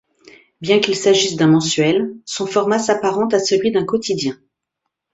[0.61, 4.35] Bien qu'il s'agisse d'un mensuel, son format s'apparente à celui d'un quotidien.